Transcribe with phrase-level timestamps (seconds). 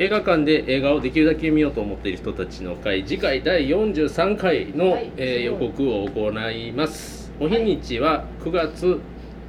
[0.00, 3.04] 映画館で映画をできるだけ見ようと思っている人たちの会。
[3.04, 5.12] 次回第43回の、はい。
[5.16, 7.32] えー予告を行います。
[7.40, 9.00] お日にちは9月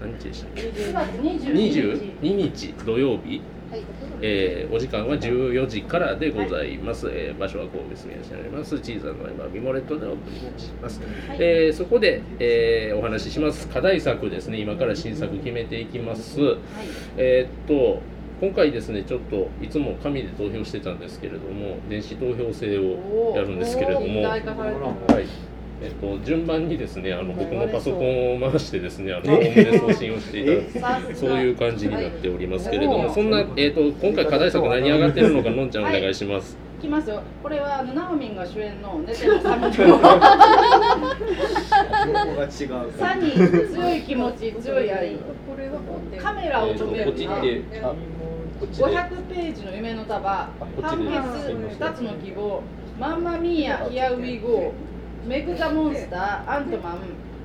[0.00, 2.74] 何日でしたっけ？9月22 22日。
[2.84, 3.82] 土曜日、はい。
[4.20, 8.74] えーお時間は14時からでございます、えー場所は神戸住吉にあります。
[8.78, 11.38] 小さな今ビモレットでお送りします、はい。
[11.38, 13.68] えーそこで、えーお話しします。
[13.68, 14.58] 課題作ですね。
[14.58, 16.40] 今から新作決めていきます、
[17.16, 18.02] えーっと
[18.42, 24.42] 今回ですねちょっといつも紙で投票してたんですけれども電子投票制をやるんですけれどもはい。
[25.84, 31.14] えっと、順番にですねあの僕のパソコンを回してですねあのホームで送信をしていただく。
[31.14, 33.14] そういう感じになっておりますけれども、はい。
[33.14, 36.56] そんな、えっと今回課題作何上がってるのかのんちゃんお願いします。
[36.78, 36.82] い。
[36.82, 37.22] きますよ。
[37.42, 40.04] これはあのナオミンが主演の寝てもサミのが
[42.44, 45.16] 違うサニー強い気持ち強い愛。
[46.20, 47.04] カメラを止める。
[47.06, 48.21] こっち行ってあこっちで
[48.66, 50.50] 500ページの夢の束判
[51.04, 51.10] で。
[51.10, 52.62] 決2つの希望
[52.98, 56.98] マンマミーヤヒアウィゴーメグザモンスターアントマン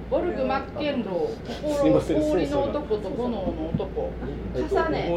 [0.10, 4.10] ボルグ・マッケンロー心氷の男と炎の男。
[4.56, 5.12] えっと重ね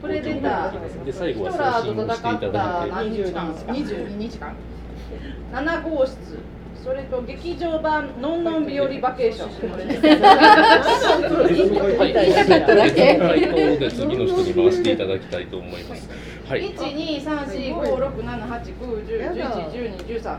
[0.00, 2.86] プレデターヒトラーと戦った。
[2.86, 4.54] 何日間22日間
[5.52, 6.16] 7号室。
[6.82, 9.50] それと劇場版ノンノン日和バケーション。
[11.98, 12.12] 言い。
[12.34, 14.96] たかっただけ回答で次の人に回してい。
[14.96, 15.46] ただきたい。
[15.46, 15.84] と思い。
[15.84, 16.08] ます。
[16.48, 16.72] はい。
[16.72, 20.38] 1、2、3、4、5、6、7、8、9、10、11、12、13、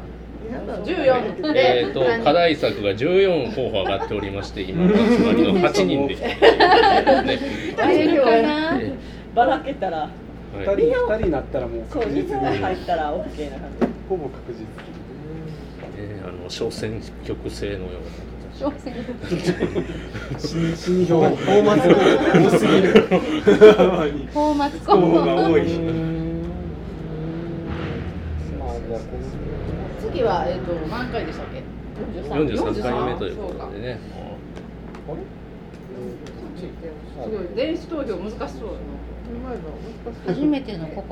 [0.83, 6.15] 14えっ、で、と課題作が14候補上がっておりまして、今の集まりの8人で。
[6.15, 7.39] ね
[7.77, 8.93] 大丈夫かなえ
[9.35, 10.11] ばらけたら、はい。
[10.57, 13.90] 二人二人になったらもうそう、確実2本に入ったら OK な感じ。
[14.11, 14.65] ほぼ確実
[15.97, 17.99] えーあの小選挙区制のよ
[18.59, 18.93] うな小選
[20.37, 25.65] 新新票フォーマット多すぎるフォーマツコ候補が多い
[30.01, 31.63] 次は、えっ、と、何回でしたっけ
[32.29, 33.99] 43回目ということでね。
[36.57, 38.69] すごい、電子投票難しそう
[40.27, 41.05] 初めての試みはい、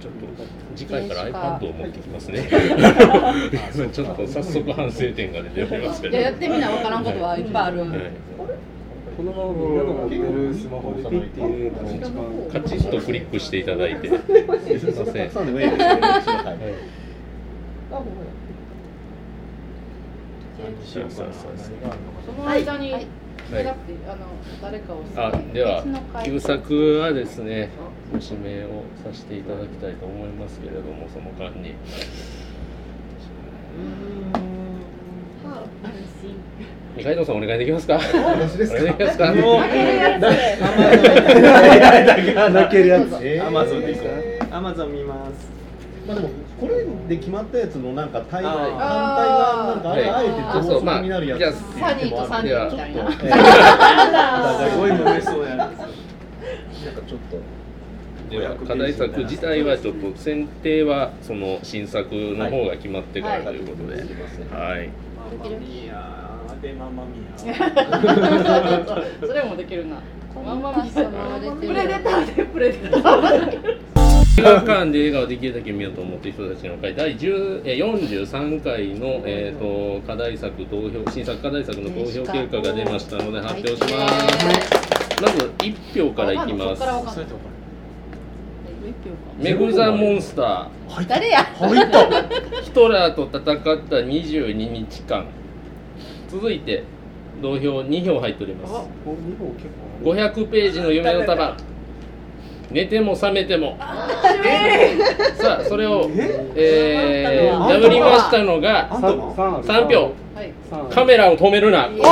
[0.00, 0.44] ちょっと
[0.76, 2.48] 次回から iPad を持ってきますね。
[3.92, 6.16] ちょっと早速反省点が出ておりますけど。
[6.16, 7.90] やってみなわからんことはいっぱいある、はい
[9.18, 12.12] このままみんなの持ってるスマホでピッて入れたら一番
[12.52, 14.08] カチッとクリックしていただいて。
[14.08, 14.16] すい
[14.46, 14.56] ま
[15.12, 15.30] せん。
[15.30, 16.88] さんでもいいですよはい
[20.84, 21.52] そうそうそう
[22.26, 23.06] その間に、はい
[23.50, 23.72] だって
[24.06, 24.26] あの
[24.60, 25.82] 誰かをあでは
[26.24, 27.70] 旧作はですね
[28.12, 31.74] ご指名をさせていただきたいと思いますけれどもその間に。
[36.96, 37.94] 二階堂さんお願いできますか？
[37.94, 38.80] 私ですか？
[38.82, 39.32] お願いできますか？
[39.32, 39.60] もう
[42.50, 43.14] 泣けるやつ。
[43.46, 44.02] アマゾンです
[44.52, 45.57] アマゾン見ます。
[46.08, 48.76] まあでもこれで決まったやつのなんか対反対が
[49.74, 53.02] なんかあれあえてあそうまあ同側になるやつっていうサニーとサニーみたいな。
[53.02, 55.56] ちょっとえー すごい揉めそうやな。
[55.56, 55.82] なんか
[57.06, 57.58] ちょっと
[58.30, 63.96] では課題作自体はちょっと選定はその新作の方が決まってからということで、
[64.54, 64.88] はい。
[65.38, 66.28] ママミヤ
[66.62, 67.54] でママミヤ。
[69.26, 69.96] それも できるな。
[70.44, 71.04] ママミヤ
[71.52, 73.67] プレデターでプレデター
[74.38, 77.78] 映画館で映画をできるだけ見ようと思っている人たちの会第10えー
[78.30, 86.82] 43回の、えー、と課題作投票新作課題作の投票結果が出ましたので発表します、まず1票からいきます。
[89.38, 90.68] メグ・ザ・モンスタ
[91.08, 91.40] 誰や？
[91.40, 93.42] ーヒトラーと戦っ
[93.88, 95.26] た22日間。
[96.30, 96.84] 続いて
[97.42, 98.72] 同票2票入っております。
[98.72, 99.66] こう二本結
[100.04, 100.10] 構。
[100.10, 101.56] 500ページの夢の束
[102.70, 103.76] 寝ても覚めても。
[103.78, 106.10] さあそれを、
[106.54, 107.50] え？
[107.52, 110.12] ー、破りましたのが三三ある3票
[110.90, 111.88] カメラを止めるな。
[111.88, 112.04] おお来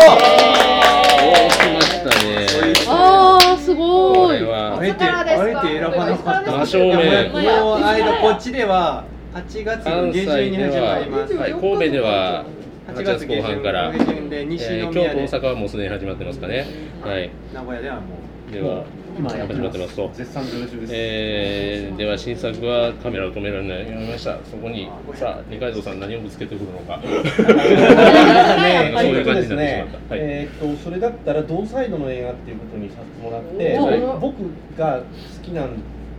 [1.75, 2.47] ましたね。
[2.89, 6.53] あーすこごいあえてあえて選ばなかった。
[6.53, 7.33] 真正面。
[7.33, 9.05] もう間こっちでは
[9.35, 11.35] 8月下旬に始まります。
[11.35, 12.45] はい、神戸では
[12.89, 16.67] 8 8月後半から、えー京都大阪はもうすでに始まってますかね。
[17.03, 17.31] はい。
[17.53, 18.03] 名古屋ではも
[18.51, 18.85] では
[19.19, 19.97] 今始まってます。
[19.97, 24.39] と絶賛上中です、えー、では新作はカメラを止められない読みました。
[24.45, 26.99] そこにさあ二階堂さん何をぶつけてくるのか。
[27.01, 30.15] ねそういう感じですになってしまねった。
[30.15, 30.23] はい。
[30.23, 34.01] えーっとそれだったら同サイドの映画っていうことにさせてもらって、はい。
[34.21, 34.37] 僕
[34.77, 35.05] が好
[35.43, 35.65] きなん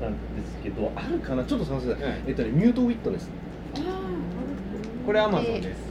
[0.01, 1.43] なんですけどあるかな？
[1.43, 2.13] ちょっと探せない、はい。
[2.27, 3.29] えっとねミュートウィットネス
[3.75, 3.79] う
[5.05, 5.85] これアマゾンです。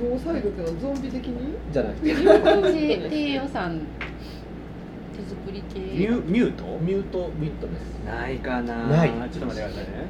[0.00, 1.54] 同サイドっていうのはゾンビ的に？
[1.72, 1.94] じゃない。
[2.02, 4.07] 低低予算手
[5.28, 5.78] 作ぶり系。
[5.80, 6.64] ミュミュート？
[6.80, 7.82] ミュートミットです。
[8.06, 8.86] ないかな。
[8.86, 9.10] ない。
[9.10, 10.06] ちょっと待ってくださいね。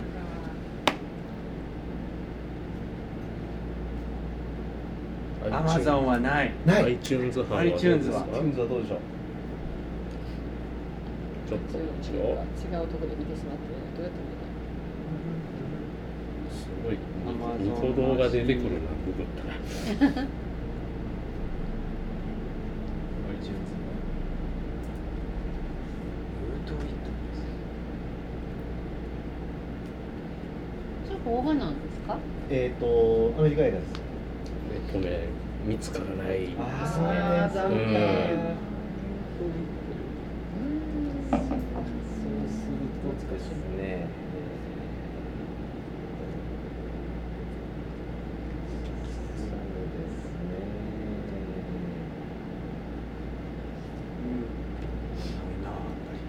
[5.50, 6.52] アマゾンはない。
[6.66, 6.84] ない。
[6.84, 8.24] iTunes 班は iTunes は。
[8.34, 8.98] iTunes はどうでしょう？
[11.48, 13.62] ちょっと違う違うところで見てしまって
[13.96, 14.28] どうやって見
[16.52, 16.98] すごい。
[17.26, 18.68] Amazon ニコ動が出てくるな
[19.06, 19.54] ググったら
[23.30, 23.56] iTunes
[26.42, 27.08] ミュートウィット
[31.06, 32.16] それ邦画なんですか？
[32.50, 33.92] えっ、とアメリカ映画です。
[34.92, 35.12] ごめん
[35.66, 36.54] 見つからない。
[36.58, 37.76] ああー残念。
[37.80, 38.58] うん
[41.30, 41.40] そう
[42.48, 42.78] する
[43.28, 43.42] とです
[43.76, 44.08] ね
[49.36, 50.56] そうですね
[55.18, 56.20] ないなやっぱり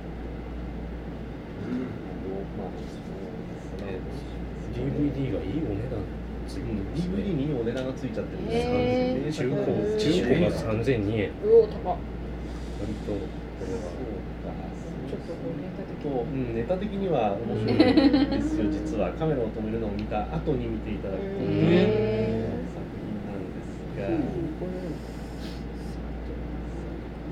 [2.57, 6.03] まあそうですね DVD がいいお値段
[6.47, 6.77] ついてうん。
[6.83, 8.43] ますね DVD にいいお値段がついちゃってる。
[8.43, 9.63] んですへで中古。
[9.97, 10.41] 中古。
[10.41, 11.97] が3002円うお高っ
[12.79, 13.17] 割とこ
[13.63, 13.79] れは。
[15.09, 15.55] ちょっとこう。
[15.59, 18.65] ネタ的と、うん、ネタ的には面白いですよ。
[18.71, 19.11] 実は。
[19.13, 24.07] カメラを止めるのを見た後に見ていただくというへ作品なんですが、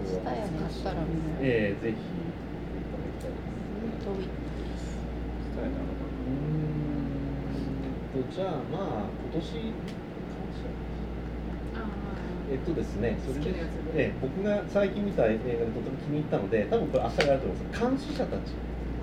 [0.05, 1.07] スタヤ買ったらもう
[1.41, 4.05] ええぜひ見ていただきたいです。
[4.05, 4.25] 遠い。
[5.63, 6.66] うーん
[8.23, 9.73] とじゃあまあ今年
[12.49, 13.59] えっとですね、それで、
[13.93, 17.81] ええ、僕が最近見た映画でとても気に入ったので、多分これ明日やると思います。
[17.81, 18.41] 監視者たち。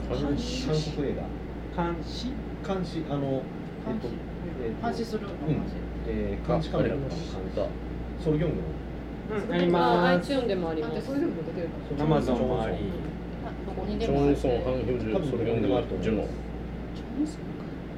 [0.08, 1.14] 監視韓国映
[1.76, 1.84] 画。
[1.93, 2.32] 監視
[2.66, 3.43] 監視、あの、
[3.84, 4.08] えっと、
[4.64, 5.55] えっと監視するのうん。
[5.60, 5.75] 監視
[6.06, 8.25] えー、監視カメラとかの監視。
[8.25, 8.62] ソルギョングの。
[8.64, 10.32] うんありあます。
[10.32, 10.94] iTunes でもあります。
[10.94, 11.69] でそれでも出てる
[11.99, 12.76] のアマゾンもあり
[13.44, 14.32] あどこにチでもある。
[14.32, 16.28] ョンソン・ハン・ヒョジュそれ読んでるジュノはい
[16.96, 17.44] チョンソン、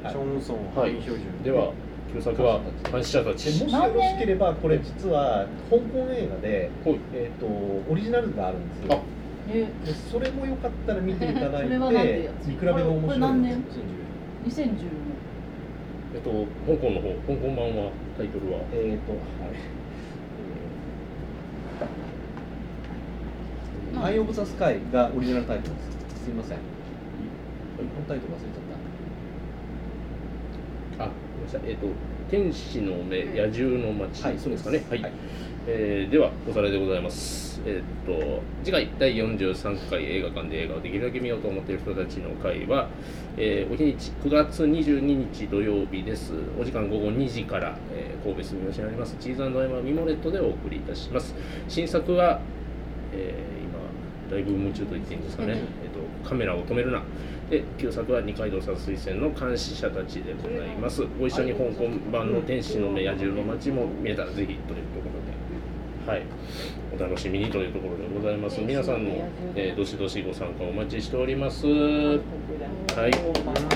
[0.03, 0.15] はい。
[0.15, 1.73] ハンヒョジュでは
[2.13, 2.61] 旧作は
[2.91, 3.65] 監視者たでち。
[3.65, 8.93] もしよろしければ、これ実は香港映画で、はいえっと、オリジナルがあるんです。
[8.93, 9.01] よ。
[9.49, 9.67] え。
[9.85, 11.75] でそれもよかったら見ていただいて
[12.47, 13.63] 見比べが面白いこれ何年？
[13.65, 14.79] です2010年
[16.15, 17.09] えっと香港の方。
[17.27, 18.61] 香港版はタイトルは？
[18.73, 19.59] えっ、とあれ
[23.95, 24.05] えー。
[24.05, 26.25] アイ・オブ・ザ・スカイがオリジナルタイトルです。
[26.25, 26.59] すいません。
[27.79, 28.76] 本タイトル忘れちゃっ
[30.99, 31.61] あごめんなさい。
[31.67, 31.87] えっと
[32.31, 34.25] 天使の目野獣の街。
[34.25, 34.39] はい。
[34.39, 34.85] そうですかね。
[34.91, 35.13] はい、はい。
[35.69, 37.61] えーではおさらいでございます。
[37.67, 42.89] えっと次回第43回映画館で映画をできるだけ見ようと思っている人たちの会は、
[43.37, 45.01] えーお日にち9月22
[45.33, 46.33] 日土曜日です。
[46.61, 49.17] お時間午後2時から、えー神戸住吉にあります。
[49.21, 51.35] チーズエマミモレットでお送りいたします。
[51.69, 52.41] 新作は、
[53.13, 53.77] えー今
[54.31, 55.59] だいぶ夢中と言っていいんですかね、えっ
[56.25, 57.03] とカメラを止めるな
[57.51, 61.03] で旧作は二階堂さん推薦の監視者たちでございます。
[61.19, 65.09] ご一緒に香港版の天使の目野獣の街も見えたらぜひというとこ
[66.07, 66.11] ろで。
[66.11, 66.23] はい。
[66.95, 68.61] お楽しみにというところでございます。
[68.61, 69.11] 皆さんの、
[69.55, 71.67] えーどしどしご参加お待ちしております。
[71.67, 71.73] は
[73.09, 73.76] い。